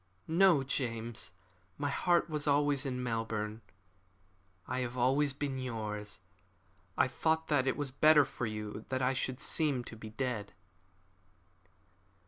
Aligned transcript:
"No, 0.27 0.63
James, 0.63 1.31
my 1.77 1.89
heart 1.91 2.27
was 2.27 2.47
always 2.47 2.87
in 2.87 3.03
Melbourne. 3.03 3.61
I 4.67 4.79
have 4.79 4.97
always 4.97 5.31
been 5.31 5.59
yours. 5.59 6.21
I 6.97 7.07
thought 7.07 7.49
that 7.49 7.67
it 7.67 7.77
was 7.77 7.91
better 7.91 8.25
for 8.25 8.47
you 8.47 8.83
that 8.89 9.03
I 9.03 9.13
should 9.13 9.39
seem 9.39 9.83
to 9.83 9.95
be 9.95 10.09
dead." 10.09 10.53